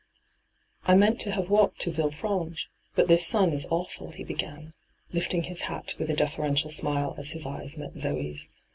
[0.91, 4.73] 'I meant to have walked to Villefiranche, but this sun is awful,' he began,
[5.11, 8.49] lifting his hat with a deferential smile as his eyes met Zoe's.